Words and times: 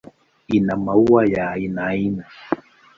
Ina 0.47 0.77
maua 0.77 1.25
ya 1.25 1.51
aina 1.51 1.83
aina. 1.85 2.23